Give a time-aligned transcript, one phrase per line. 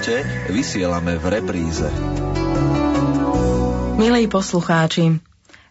[0.00, 1.88] vypočujete, vysielame v repríze.
[4.00, 5.20] Milí poslucháči,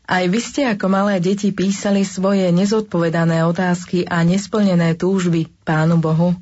[0.05, 6.37] aj vy ste ako malé deti písali svoje nezodpovedané otázky a nesplnené túžby Pánu Bohu.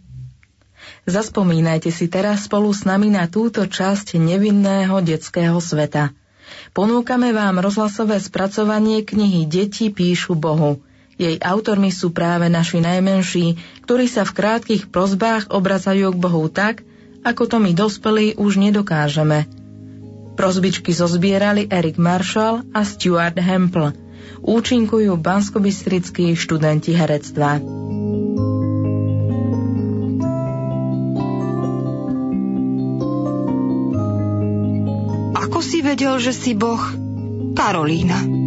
[1.08, 6.12] Zaspomínajte si teraz spolu s nami na túto časť nevinného detského sveta.
[6.76, 10.84] Ponúkame vám rozhlasové spracovanie knihy Deti píšu Bohu.
[11.16, 13.56] Jej autormi sú práve naši najmenší,
[13.88, 16.87] ktorí sa v krátkých prozbách obracajú k Bohu tak,
[17.22, 19.46] ako to my dospelí už nedokážeme–
[20.38, 23.90] Prozbičky zozbierali Erik Marshall a Stuart Hempel.
[24.46, 27.58] Účinkujú banskobystrickí študenti herectva.
[35.78, 36.84] Vedel, že si boh?
[37.56, 38.47] Karolína.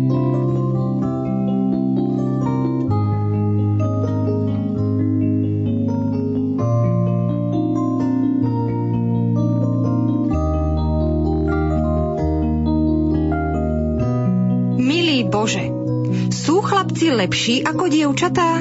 [17.00, 18.60] Chlapci lepší ako dievčatá?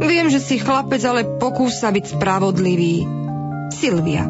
[0.00, 3.04] Viem, že si chlapec, ale pokús sa byť spravodlivý.
[3.68, 4.24] Silvia.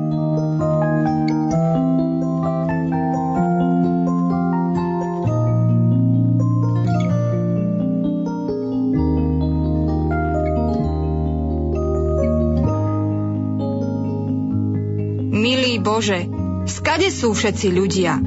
[15.30, 16.26] Milý Bože,
[16.66, 18.18] skade sú všetci ľudia?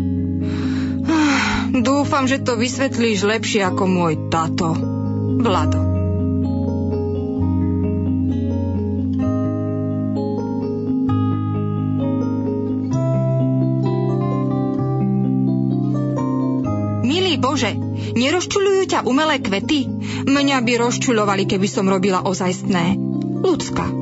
[1.83, 5.00] Dúfam, že to vysvetlíš lepšie ako môj tato.
[5.41, 5.81] Vlado.
[17.01, 17.73] Milý Bože,
[18.13, 19.89] nerozčulujú ťa umelé kvety?
[20.29, 23.01] Mňa by rozčulovali, keby som robila ozajstné.
[23.41, 24.00] Ľudská.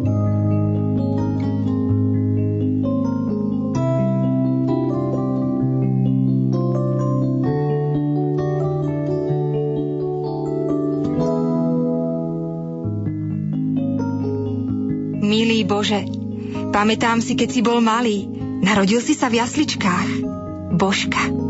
[16.70, 18.30] Pamätám si, keď si bol malý.
[18.60, 20.10] Narodil si sa v jasličkách.
[20.78, 21.50] Božka.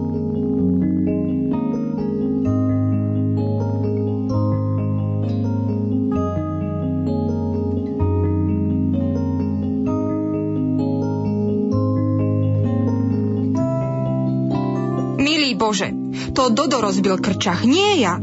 [15.59, 15.93] Bože,
[16.33, 18.17] to Dodo rozbil krčach, nie ja.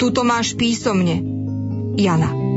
[0.00, 1.20] Tuto máš písomne.
[2.00, 2.47] Jana.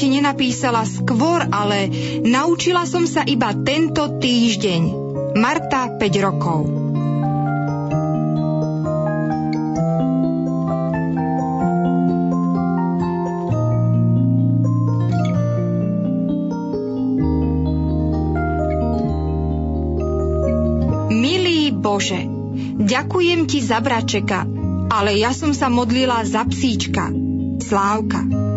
[0.00, 1.92] Ti nenapísala skôr, ale
[2.24, 4.82] naučila som sa iba tento týždeň.
[5.36, 6.60] Marta 5 rokov.
[21.12, 22.24] Milý Bože,
[22.80, 24.48] ďakujem ti za bračeka,
[24.88, 27.12] ale ja som sa modlila za psíčka.
[27.60, 28.49] Slávka.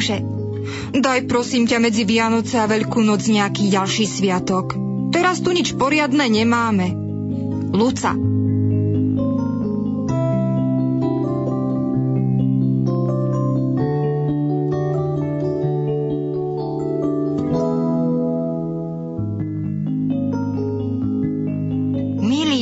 [0.00, 0.16] Bože,
[0.96, 4.72] daj prosím ťa medzi Vianoce a Veľkú noc nejaký ďalší sviatok.
[5.12, 6.88] Teraz tu nič poriadne nemáme.
[7.68, 8.16] Luca.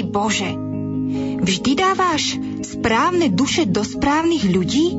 [0.09, 0.51] Bože,
[1.39, 4.99] vždy dáváš správne duše do správnych ľudí?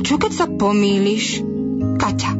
[0.00, 1.51] Čo keď sa pomýliš,
[2.02, 2.32] Kaťa?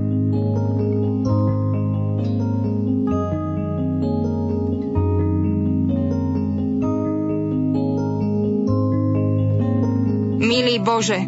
[10.43, 11.23] Milý Bože,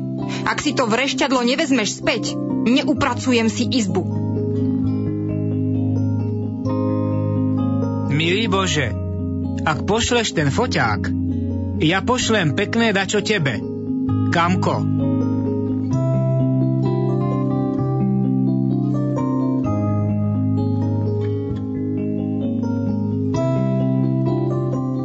[0.50, 2.34] ak si to vrešťadlo nevezmeš späť,
[2.66, 4.02] neupracujem si izbu.
[8.10, 8.90] Milý Bože,
[9.62, 11.06] ak pošleš ten foťák,
[11.78, 13.62] ja pošlem pekné dačo tebe.
[14.34, 14.93] Kamko?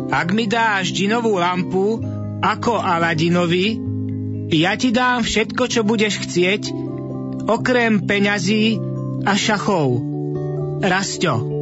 [0.09, 2.01] Ak mi dáš dinovú lampu,
[2.41, 3.77] ako Aladinovi,
[4.49, 6.73] ja ti dám všetko, čo budeš chcieť,
[7.45, 8.81] okrem peňazí
[9.21, 10.01] a šachov.
[10.81, 11.59] Rasťo.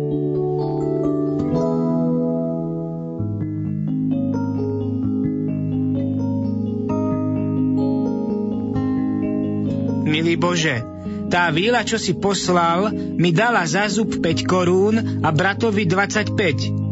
[10.17, 10.81] milý Bože,
[11.29, 16.86] tá víla, čo si poslal, mi dala za zub 5 korún a bratovi 25.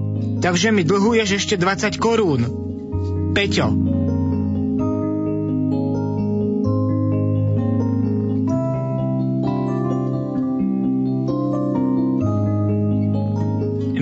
[0.45, 2.41] Takže mi dlhuješ ešte 20 korún.
[3.33, 3.67] Peťo.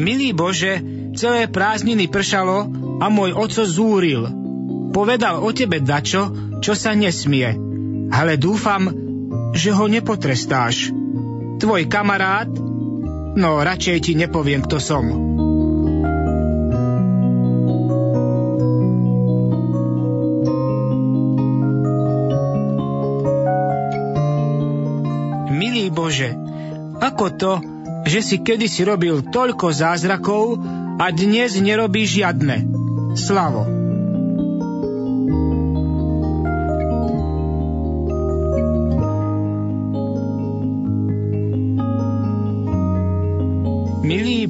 [0.04, 0.84] Milý Bože,
[1.16, 2.68] celé prázdniny pršalo
[3.00, 4.28] a môj oco zúril.
[4.94, 7.56] Povedal o tebe dačo, čo sa nesmie.
[8.14, 8.92] Ale dúfam,
[9.56, 10.92] že ho nepotrestáš.
[11.58, 12.52] Tvoj kamarát?
[13.34, 15.33] No, radšej ti nepoviem, kto som.
[27.04, 27.54] Ako to,
[28.08, 30.56] že si kedysi robil toľko zázrakov
[31.04, 32.58] a dnes nerobíš žiadne?
[33.20, 33.84] Slavo.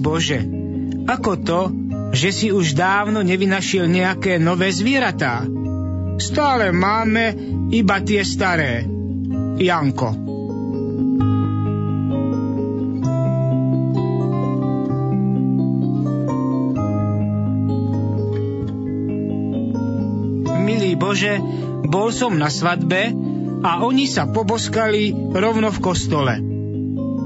[0.04, 0.44] Bože,
[1.08, 1.62] ako to,
[2.12, 5.48] že si už dávno nevynašiel nejaké nové zvieratá?
[6.20, 7.34] Stále máme
[7.72, 8.84] iba tie staré.
[9.58, 10.33] Janko.
[21.14, 21.38] Milý Bože,
[21.94, 23.14] bol som na svadbe
[23.62, 26.42] a oni sa poboskali rovno v kostole.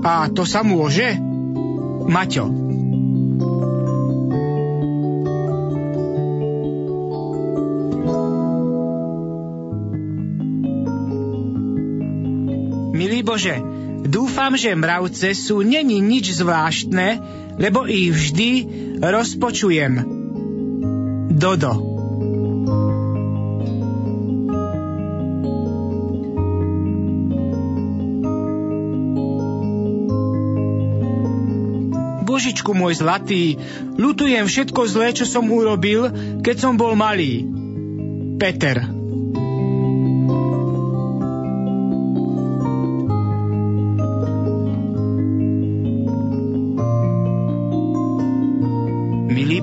[0.03, 1.15] A to sa môže?
[2.03, 2.67] Maťo.
[13.23, 13.55] Bože,
[14.03, 17.23] dúfam, že mravce sú není nič zvláštne,
[17.55, 18.51] lebo ich vždy
[18.99, 20.03] rozpočujem.
[21.31, 21.86] Dodo.
[32.27, 33.55] Božičku môj zlatý,
[33.95, 36.11] ľutujem všetko zlé, čo som urobil,
[36.43, 37.47] keď som bol malý.
[38.35, 38.97] Peter.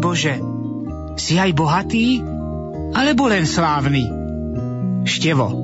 [0.05, 0.37] Bože,
[1.17, 2.20] si aj bohatý,
[2.93, 4.05] alebo len slávny?
[5.08, 5.63] Števo.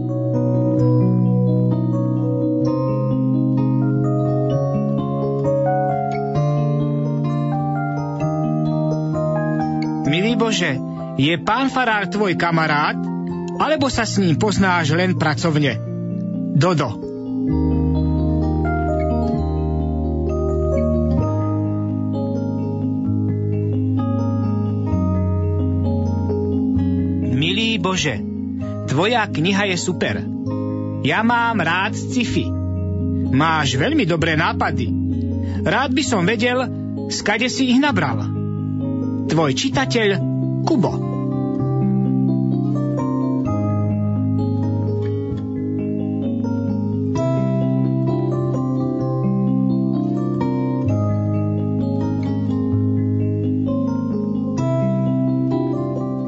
[10.50, 10.74] Bože,
[11.14, 12.98] je pán farár tvoj kamarát,
[13.62, 15.78] alebo sa s ním poznáš len pracovne?
[16.58, 16.98] Dodo.
[27.78, 28.18] Bože,
[28.90, 30.18] tvoja kniha je super.
[31.06, 32.50] Ja mám rád sci-fi.
[33.30, 34.90] Máš veľmi dobré nápady.
[35.62, 36.66] Rád by som vedel,
[37.06, 38.26] skade si ich nabral.
[39.30, 40.29] Tvoj čitateľ
[40.64, 40.92] Kubo.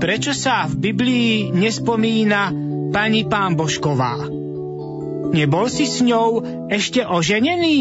[0.02, 2.50] Prečo sa v Biblii nespomína
[2.92, 4.26] pani pán Božková?
[5.32, 7.76] Nebol si s ňou ešte oženený,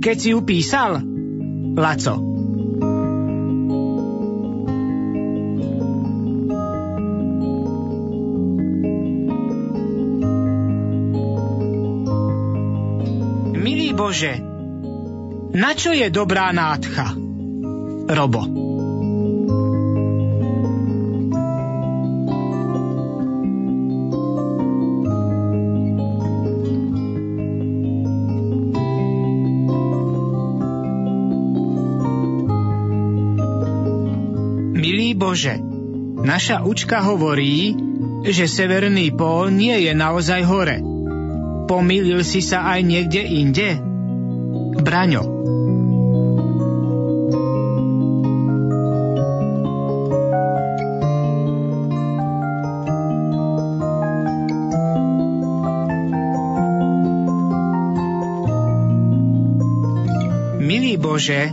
[0.00, 1.04] keď si ju písal?
[1.76, 2.33] Laco.
[14.04, 14.36] Bože,
[15.56, 17.16] na čo je dobrá nádcha?
[18.04, 18.44] Robo.
[35.14, 35.56] Bože,
[36.20, 37.72] naša učka hovorí,
[38.28, 40.78] že severný pól nie je naozaj hore.
[41.64, 43.93] Pomýlil si sa aj niekde inde?
[44.94, 45.26] Braňo.
[60.62, 61.50] Milý Bože,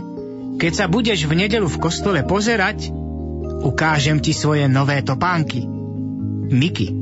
[0.62, 2.94] keď sa budeš v nedelu v kostole pozerať,
[3.62, 5.66] Ukážem ti svoje nové topánky.
[6.50, 7.01] Miky.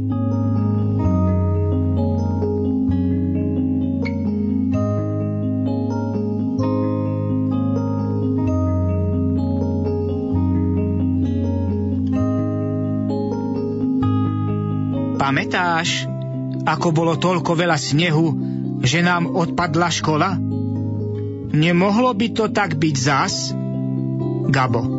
[15.30, 16.10] Pamätáš,
[16.66, 18.34] ako bolo toľko veľa snehu
[18.82, 20.34] že nám odpadla škola?
[21.54, 23.54] Nemohlo by to tak byť zás?
[24.50, 24.98] Gabo.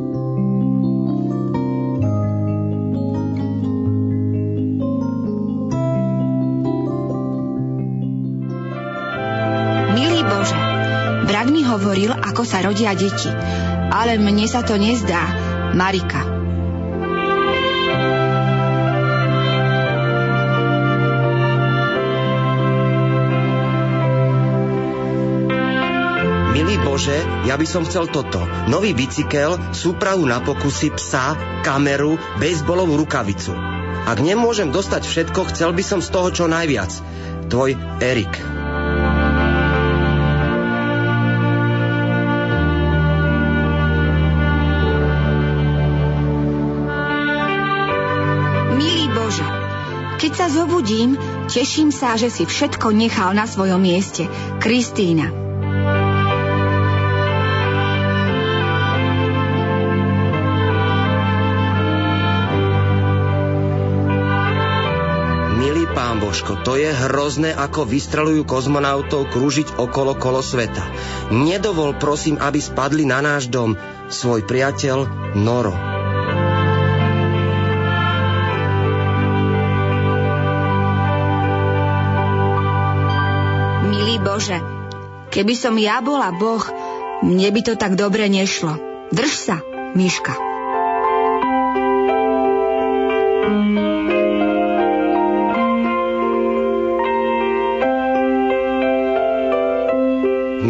[11.71, 13.31] Hovoril, ako sa rodia deti,
[13.95, 15.23] ale mne sa to nezdá.
[15.71, 16.30] Marika.
[27.45, 28.41] Ja by som chcel toto.
[28.69, 31.33] Nový bicykel, súpravu na pokusy, psa,
[31.65, 33.53] kameru, bejsbolovú rukavicu.
[34.05, 36.91] Ak nemôžem dostať všetko, chcel by som z toho čo najviac.
[37.49, 38.33] Tvoj Erik.
[50.21, 51.17] Keď sa zobudím,
[51.49, 54.29] teším sa, že si všetko nechal na svojom mieste.
[54.61, 55.40] Kristína.
[66.41, 70.81] Božko, to je hrozné, ako vystrelujú kozmonautov krúžiť okolo kolo sveta.
[71.29, 73.77] Nedovol prosím, aby spadli na náš dom.
[74.09, 75.05] Svoj priateľ
[75.37, 75.69] Noro.
[83.85, 84.57] Milý Bože,
[85.29, 86.65] keby som ja bola Boh,
[87.21, 88.81] mne by to tak dobre nešlo.
[89.13, 89.61] Drž sa,
[89.93, 90.50] Miška.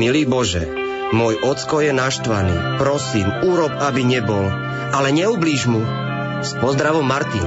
[0.01, 0.65] Milý Bože,
[1.13, 2.81] môj ocko je naštvaný.
[2.81, 4.50] Prosím, urob, aby nebol.
[4.89, 5.86] Ale neublíž mu.
[6.41, 7.46] S pozdravom Martin.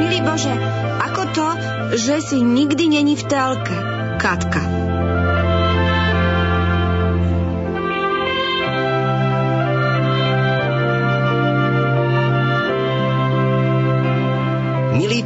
[0.00, 0.54] Milý Bože,
[1.04, 1.46] ako to,
[1.92, 3.76] že si nikdy není v telke?
[4.16, 4.83] Katka.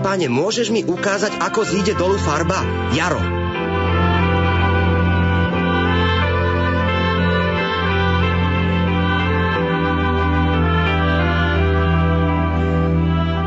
[0.08, 2.64] Pane, môžeš mi ukázať, ako zíde dolu farba?
[2.96, 3.20] Jaro.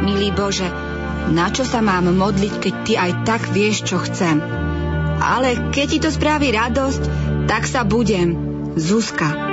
[0.05, 0.69] Milý Bože,
[1.33, 4.37] na čo sa mám modliť, keď Ty aj tak vieš, čo chcem?
[5.17, 7.03] Ale keď Ti to spraví radosť,
[7.49, 8.37] tak sa budem.
[8.77, 9.50] Zuzka.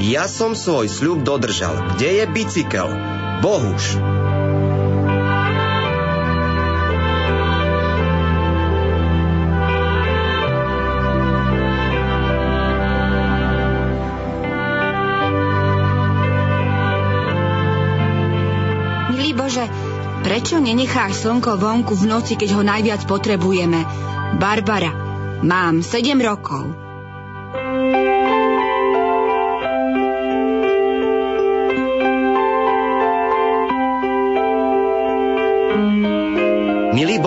[0.00, 1.92] Ja som svoj sľub dodržal.
[1.94, 2.88] Kde je bicykel?
[3.44, 4.00] Bohuž.
[19.12, 19.68] Milý Bože,
[20.24, 23.84] prečo nenecháš slnko vonku v noci, keď ho najviac potrebujeme?
[24.40, 24.96] Barbara,
[25.44, 26.89] mám 7 rokov.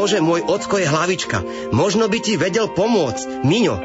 [0.03, 1.39] Bože, môj ocko je hlavička.
[1.71, 3.47] Možno by ti vedel pomôcť.
[3.47, 3.79] Miňo.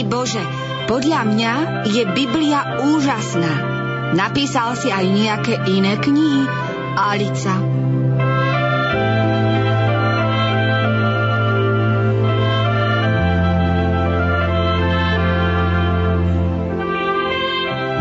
[0.00, 0.40] Bože,
[0.88, 1.52] podľa mňa
[1.92, 3.54] je Biblia úžasná.
[4.16, 6.48] Napísal si aj nejaké iné knihy?
[6.96, 7.69] Alica.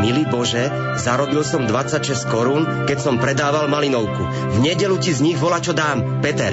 [0.09, 0.65] Milý Bože,
[0.97, 4.25] zarobil som 26 korún, keď som predával malinovku.
[4.25, 6.17] V nedelu ti z nich volá, čo dám.
[6.25, 6.49] Peter.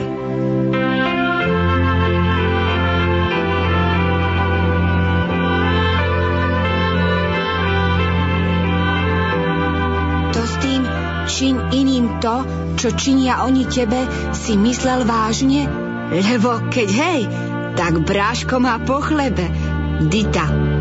[10.36, 10.84] To s tým
[11.25, 12.36] čiň iným to,
[12.76, 14.04] čo činia oni tebe,
[14.36, 15.64] si myslel vážne?
[16.12, 17.20] Lebo keď hej,
[17.72, 19.48] tak bráško má po chlebe.
[20.12, 20.75] Dita.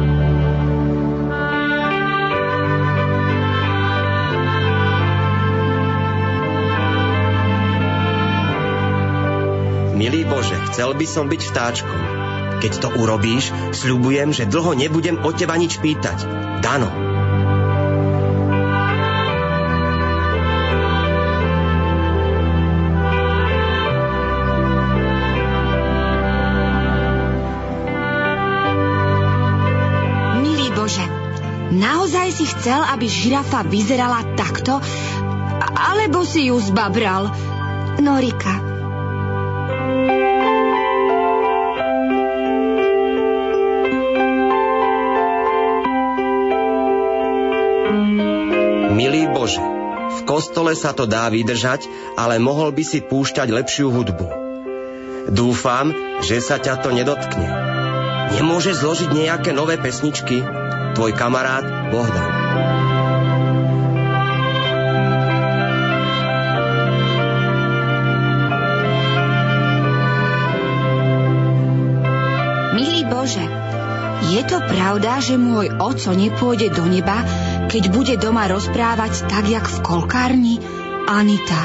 [10.75, 12.01] Chcel by som byť vtáčkom.
[12.59, 16.27] Keď to urobíš, sľubujem, že dlho nebudem o teba nič pýtať.
[16.59, 16.91] Dano.
[31.75, 34.83] Naozaj si chcel, aby žirafa vyzerala takto?
[35.75, 37.31] Alebo si ju zbabral?
[37.99, 38.64] Norika,
[50.65, 51.85] kostole sa to dá vydržať,
[52.17, 54.27] ale mohol by si púšťať lepšiu hudbu.
[55.29, 55.93] Dúfam,
[56.25, 57.45] že sa ťa to nedotkne.
[58.33, 60.41] Nemôže zložiť nejaké nové pesničky?
[60.97, 62.29] Tvoj kamarát Bohdan.
[72.73, 73.45] Milý Bože,
[74.33, 77.21] je to pravda, že môj oco nepôjde do neba,
[77.69, 80.55] keď bude doma rozprávať tak, jak v kolkárni?
[81.05, 81.61] Anita.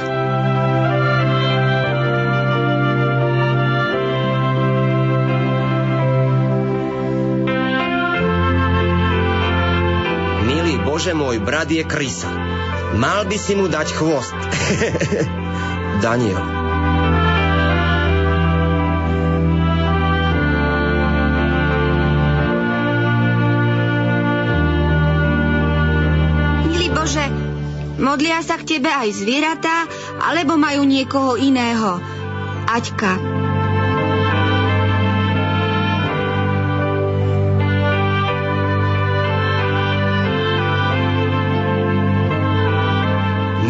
[10.45, 12.28] Milý Bože, môj brat je krysa.
[13.00, 14.37] Mal by si mu dať chvost.
[16.04, 16.59] Daniel.
[28.50, 29.87] Sa k tebe aj zvieratá,
[30.19, 32.02] alebo majú niekoho iného?
[32.66, 33.14] Aťka.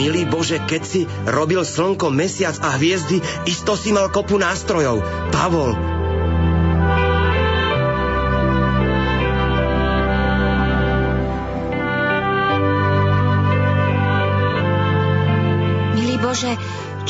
[0.00, 5.04] Milý Bože, keď si robil slnko, mesiac a hviezdy, isto si mal kopu nástrojov.
[5.28, 5.89] Pavol,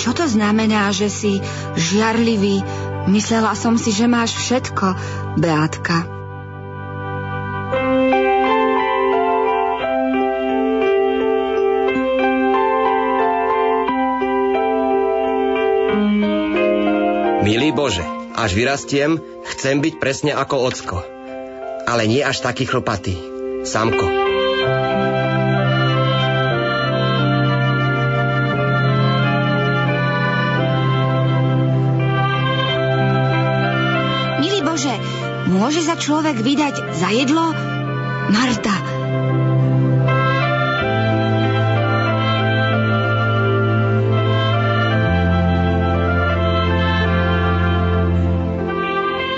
[0.00, 1.44] čo to znamená, že si
[1.76, 2.64] žiarlivý?
[3.12, 4.96] Myslela som si, že máš všetko,
[5.36, 6.08] Beátka.
[17.44, 18.04] Milý Bože,
[18.40, 19.20] až vyrastiem,
[19.52, 20.96] chcem byť presne ako ocko.
[21.84, 23.20] Ale nie až taký chlpatý.
[23.68, 24.19] Samko.
[35.90, 37.50] Sa človek vydať za jedlo?
[38.30, 38.76] Marta.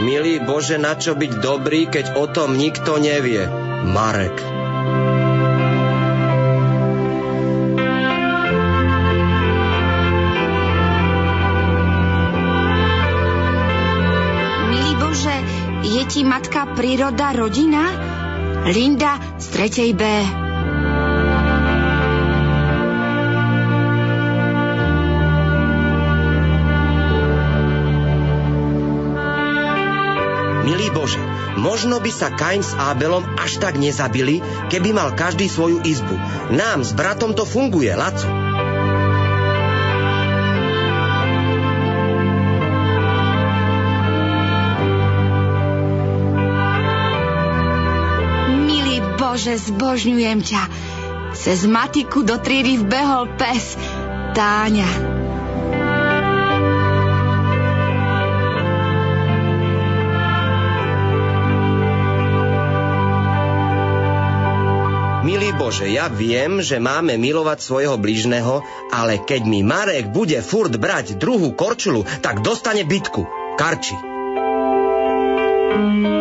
[0.05, 3.49] Milý Bože, na čo byť dobrý, keď o tom nikto nevie?
[3.88, 4.52] Marek.
[16.33, 17.92] Matka príroda rodina?
[18.64, 20.01] Linda z tretej B.
[30.64, 31.21] Milý Bože,
[31.61, 34.40] možno by sa Kain s Abelom až tak nezabili,
[34.73, 36.16] keby mal každý svoju izbu.
[36.49, 38.41] Nám s bratom to funguje, Laco.
[49.33, 50.62] Bože, zbožňujem ťa.
[51.33, 53.81] Cez matiku do triedy vbehol pes.
[54.37, 54.85] Táňa.
[65.25, 68.61] Milý Bože, ja viem, že máme milovať svojho blížneho,
[68.92, 73.25] ale keď mi Marek bude furt brať druhú korčulu, tak dostane bitku.
[73.57, 73.97] Karči.
[75.73, 76.12] mala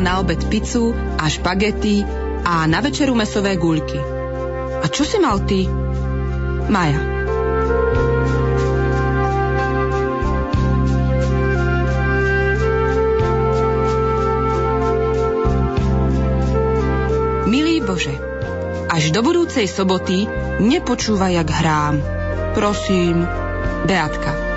[0.00, 2.02] na obed pizzu a špagety
[2.42, 4.00] a na večeru mesové guľky.
[4.80, 5.68] A čo si mal ty?
[6.66, 7.00] Maja.
[17.50, 18.30] Milý Bože,
[18.90, 20.26] Až do budúcej soboty
[20.58, 21.94] nepočúvaj, jak hrám.
[22.58, 23.22] Prosím,
[23.86, 24.49] Beatka.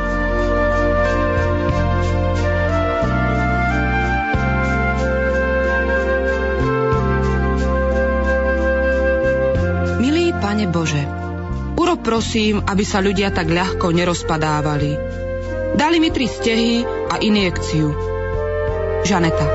[10.54, 11.02] Pane Bože,
[11.82, 14.94] urob prosím, aby sa ľudia tak ľahko nerozpadávali.
[15.74, 17.90] Dali mi tri stehy a injekciu.
[19.02, 19.48] Žaneta.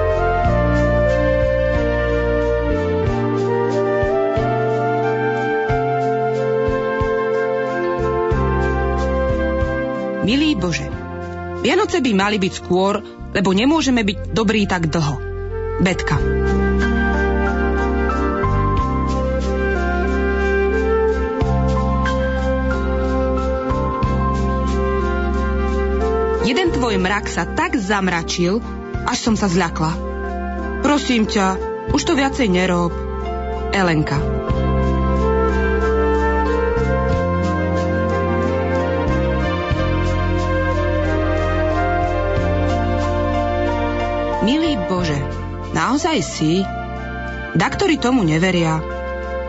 [10.27, 10.91] Milý Bože,
[11.63, 12.99] Vianoce by mali byť skôr,
[13.39, 15.15] lebo nemôžeme byť dobrí tak dlho.
[15.79, 16.19] Betka.
[26.89, 28.65] Tvoj mrak sa tak zamračil,
[29.05, 29.93] až som sa zľakla.
[30.81, 31.61] Prosím ťa,
[31.93, 32.97] už to viacej nerob.
[33.77, 34.17] Elenka.
[44.49, 45.21] Milý Bože,
[45.77, 46.65] naozaj si?
[47.53, 48.81] Daktori tomu neveria.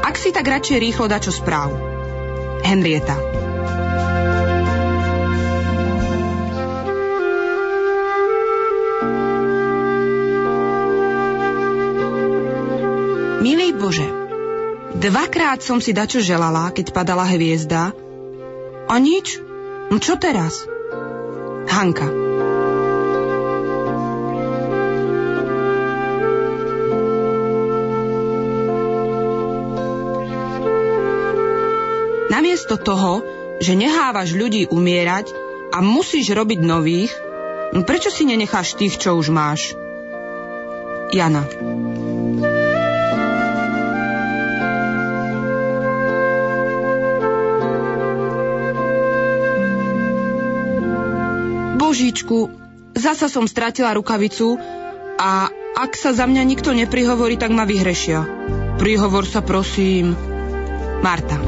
[0.04, 1.72] Ak si tak radšej rýchlo da čo správ.
[2.68, 3.39] Henrieta.
[13.80, 14.04] Bože,
[15.00, 17.96] dvakrát som si dačo želala, keď padala hviezda.
[18.92, 19.40] A nič?
[19.88, 20.68] No čo teraz?
[21.72, 22.12] Hanka.
[32.30, 33.24] Namiesto toho,
[33.64, 35.32] že nehávaš ľudí umierať
[35.72, 37.12] a musíš robiť nových,
[37.72, 39.74] no prečo si nenecháš tých, čo už máš?
[41.10, 41.89] Jana.
[51.90, 52.54] Božičku,
[52.94, 54.62] zasa som stratila rukavicu
[55.18, 58.30] a ak sa za mňa nikto neprihovorí, tak ma vyhrešia.
[58.78, 60.14] Prihovor sa prosím.
[61.02, 61.42] Marta.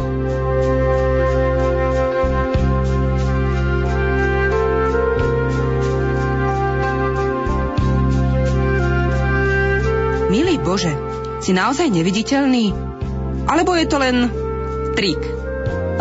[10.33, 10.97] Milý Bože,
[11.45, 12.73] si naozaj neviditeľný?
[13.45, 14.25] Alebo je to len
[14.97, 15.21] trik?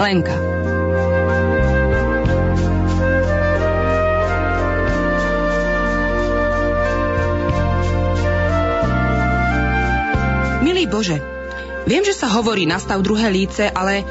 [0.00, 0.49] Lenka.
[10.90, 11.22] Bože,
[11.86, 14.02] viem, že sa hovorí nastav druhé líce, ale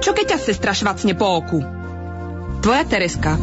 [0.00, 1.60] čo keď ťa sestra švacne po oku?
[2.64, 3.36] Tvoja Tereska.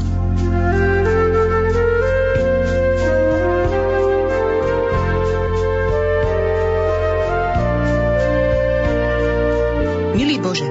[10.46, 10.70] Bože,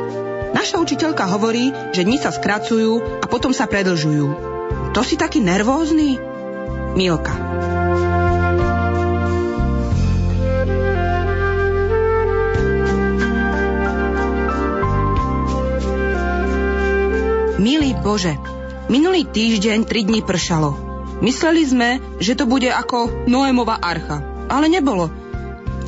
[0.54, 4.26] naša učiteľka hovorí, že dni sa skracujú a potom sa predlžujú.
[4.94, 6.14] To si taký nervózny?
[6.94, 7.34] Milka.
[17.64, 18.36] Milý Bože,
[18.92, 20.76] minulý týždeň tri dní pršalo.
[21.24, 24.20] Mysleli sme, že to bude ako Noémova archa,
[24.52, 25.08] ale nebolo.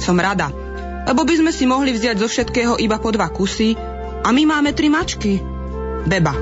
[0.01, 0.49] Som rada,
[1.05, 3.77] lebo by sme si mohli vziať zo všetkého iba po dva kusy
[4.25, 5.37] a my máme tri mačky.
[6.09, 6.33] Beba.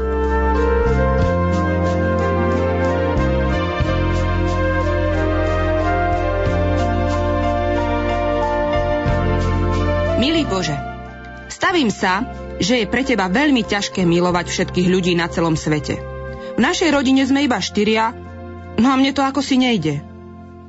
[10.23, 10.79] Milý Bože,
[11.51, 12.23] stavím sa,
[12.60, 15.98] že je pre teba veľmi ťažké milovať všetkých ľudí na celom svete.
[16.54, 18.14] V našej rodine sme iba štyria,
[18.78, 20.02] no a mne to ako si nejde.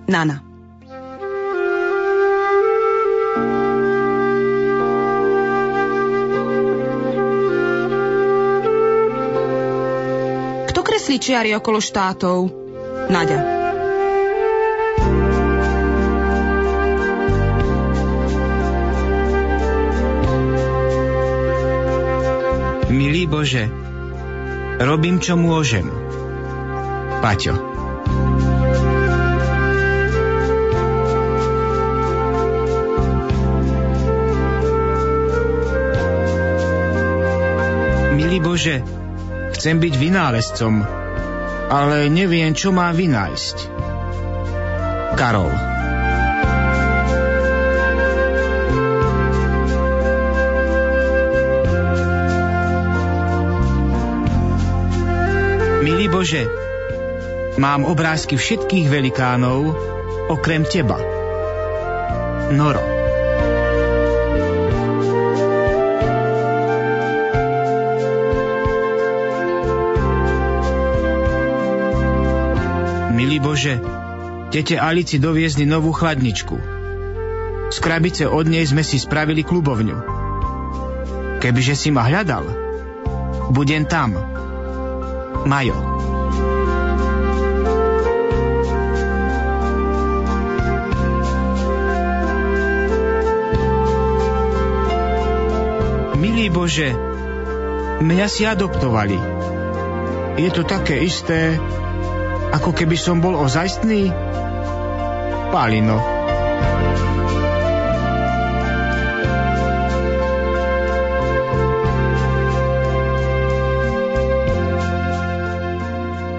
[0.05, 0.45] Nana.
[10.95, 12.49] kreslí čiary okolo štátov.
[13.11, 13.54] Naďa.
[23.15, 23.71] Milý Bože,
[24.75, 25.87] robím, čo môžem.
[27.23, 27.55] Paťo.
[38.19, 38.83] Milý Bože,
[39.55, 40.83] Chcem byť vynálezcom,
[41.71, 43.57] ale neviem, čo má vynájsť.
[45.15, 45.74] Karol
[56.05, 56.45] Milý Bože,
[57.57, 59.73] mám obrázky všetkých velikánov,
[60.29, 61.01] okrem teba.
[62.53, 62.85] Noro.
[73.17, 73.81] Milý Bože,
[74.53, 76.57] tete Alici doviezli novú chladničku.
[77.73, 79.97] Z krabice od nej sme si spravili klubovňu.
[81.41, 82.45] Kebyže si ma hľadal,
[83.49, 84.35] budem tam.
[85.45, 85.94] Majo.
[96.49, 96.89] Bože,
[98.01, 99.17] mňa si adoptovali.
[100.35, 101.55] Je to také isté,
[102.51, 104.11] ako keby som bol ozajstný?
[105.53, 105.99] Palino.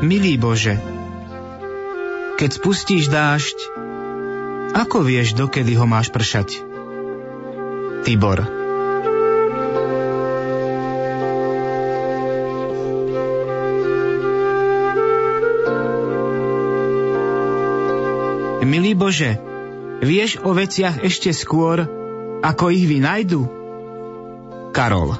[0.06, 0.76] Milý Bože,
[2.36, 3.58] keď spustíš dážď,
[4.76, 6.60] ako vieš, dokedy ho máš pršať?
[8.04, 8.65] Tibor.
[18.76, 19.40] Milý Bože,
[20.04, 21.88] vieš o veciach ešte skôr,
[22.44, 23.48] ako ich vynajdu?
[24.68, 25.16] Karol.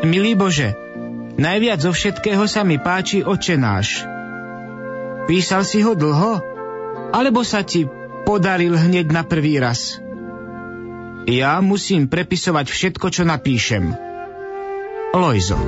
[0.00, 0.72] Milý Bože,
[1.36, 4.00] najviac zo všetkého sa mi páči Oče náš.
[5.28, 6.40] Písal si ho dlho?
[7.12, 7.84] Alebo sa ti
[8.24, 10.05] podaril hneď na prvý raz?
[11.26, 13.90] Ja musím prepisovať všetko, čo napíšem.
[15.10, 15.58] Lojzo.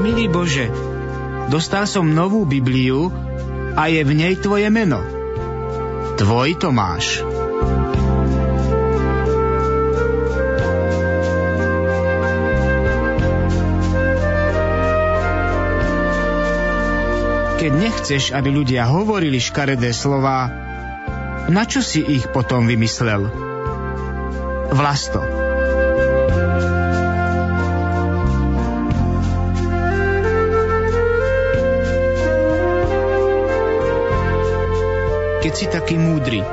[0.00, 0.72] Milý Bože,
[1.52, 3.12] dostal som novú Bibliu,
[3.76, 5.04] a je v nej tvoje meno.
[6.16, 7.20] Tvoj Tomáš.
[17.66, 20.46] Keď nechceš, aby ľudia hovorili škaredé slova,
[21.50, 23.26] na čo si ich potom vymyslel?
[24.70, 25.18] Vlasto.
[35.42, 36.46] keď si taký múdry.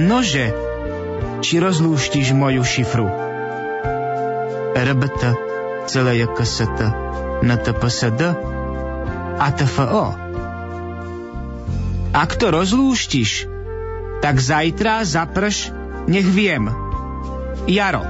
[0.00, 0.56] Nože,
[1.44, 3.04] či rozlúštiš moju šifru?
[4.72, 5.22] RBT,
[5.92, 6.80] celé KST,
[7.44, 8.41] NTPSD
[9.42, 10.06] a TFO.
[12.14, 13.50] Ak to rozlúštiš,
[14.22, 15.74] tak zajtra zaprš,
[16.06, 16.70] nech viem.
[17.66, 18.06] Jaro.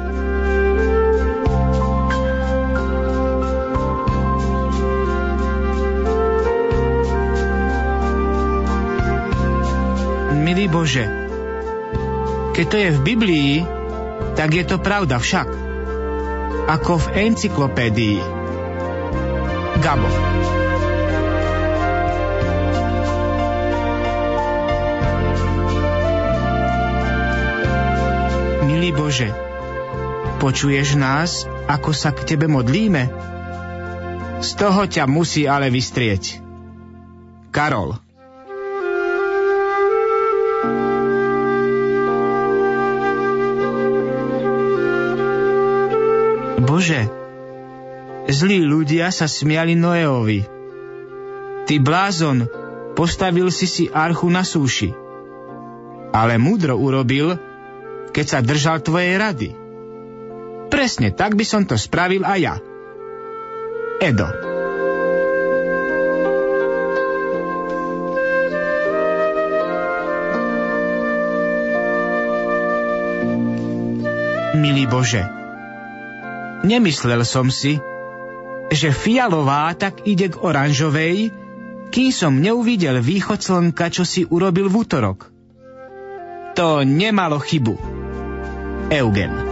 [10.52, 11.08] milý Bože.
[12.52, 13.52] Keď to je v Biblii,
[14.36, 15.48] tak je to pravda však.
[16.68, 18.20] Ako v encyklopédii.
[19.80, 20.10] Gabo.
[28.92, 29.32] Bože,
[30.36, 33.08] počuješ nás, ako sa k Tebe modlíme?
[34.44, 36.42] Z toho ťa musí ale vystrieť.
[37.48, 37.96] Karol.
[46.60, 47.06] Bože,
[48.28, 50.42] zlí ľudia sa smiali Noéovi.
[51.68, 52.50] Ty blázon,
[52.98, 54.90] postavil si si archu na súši.
[56.12, 57.51] Ale múdro urobil,
[58.12, 59.50] keď sa držal tvojej rady.
[60.68, 62.54] Presne tak by som to spravil aj ja.
[64.00, 64.28] Edo.
[74.52, 75.42] Milý Bože,
[76.62, 77.82] Nemyslel som si,
[78.70, 81.34] že fialová tak ide k oranžovej,
[81.90, 85.28] kým som neuvidel východ slnka, čo si urobil v útorok.
[86.54, 88.01] To nemalo chybu.
[88.92, 89.51] Eugen.